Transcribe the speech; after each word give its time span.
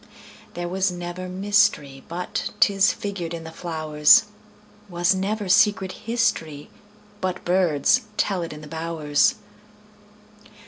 There 0.55 0.67
was 0.67 0.91
never 0.91 1.29
mysteryBut 1.29 2.49
'tis 2.59 2.91
figured 2.91 3.35
in 3.35 3.43
the 3.43 3.51
flowers; 3.51 4.23
SWas 4.89 5.13
never 5.13 5.47
secret 5.47 5.93
historyBut 6.07 7.43
birds 7.45 8.01
tell 8.17 8.41
it 8.41 8.51
in 8.51 8.61
the 8.61 8.67
bowers. 8.67 9.35